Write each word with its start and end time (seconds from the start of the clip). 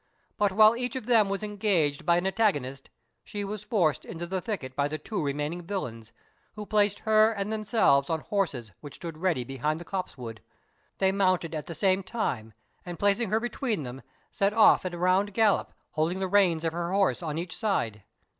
But 0.35 0.51
while 0.51 0.75
each 0.75 0.95
of 0.95 1.05
them 1.05 1.29
was 1.29 1.43
engaged 1.43 2.07
by 2.07 2.17
an 2.17 2.25
antagonist, 2.25 2.89
she 3.23 3.43
was 3.43 3.61
forced 3.61 4.03
into 4.03 4.25
the 4.25 4.41
thicket 4.41 4.75
by 4.75 4.87
the 4.87 4.97
two 4.97 5.21
remaining 5.23 5.61
villains, 5.61 6.11
who 6.55 6.65
placed 6.65 7.01
her 7.01 7.31
and 7.31 7.51
themselves 7.51 8.09
on 8.09 8.21
horses 8.21 8.71
which 8.81 8.95
stood 8.95 9.19
ready 9.19 9.43
behind 9.43 9.79
the 9.79 9.85
copse 9.85 10.17
wood. 10.17 10.41
They 10.97 11.11
mounted 11.11 11.53
at 11.53 11.67
the 11.67 11.75
same 11.75 12.01
time, 12.01 12.53
and, 12.83 12.97
placing 12.97 13.29
her 13.29 13.39
between 13.39 13.83
them, 13.83 14.01
set 14.31 14.53
of 14.53 14.83
at 14.87 14.95
a 14.95 14.97
round 14.97 15.35
gallop, 15.35 15.71
holding 15.91 16.17
the 16.19 16.27
reins 16.27 16.63
of 16.63 16.73
her 16.73 16.91
horse 16.91 17.21
on 17.21 17.37
each 17.37 17.55
side. 17.55 18.01